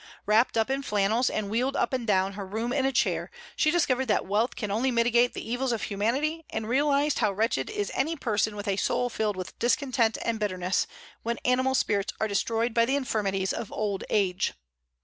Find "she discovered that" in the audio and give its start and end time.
3.55-4.25